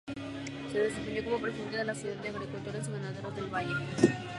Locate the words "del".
3.35-3.45